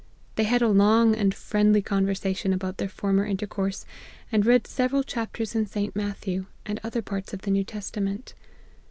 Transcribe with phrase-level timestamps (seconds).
[0.33, 3.85] They had a long and friendly conversation about their former intercourse,
[4.31, 5.95] and read several chapters in St.
[5.95, 8.33] Matthew, and other parts of the New Testament.